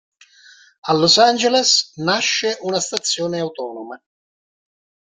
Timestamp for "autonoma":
3.39-4.01